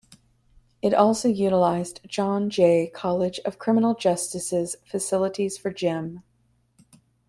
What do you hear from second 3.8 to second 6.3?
Justice's facilities for gym.